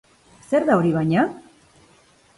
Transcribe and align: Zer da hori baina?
Zer 0.53 0.65
da 0.69 0.79
hori 0.79 0.95
baina? 0.97 1.27